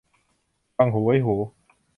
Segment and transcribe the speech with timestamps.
[0.77, 1.35] ฟังหูไว้หู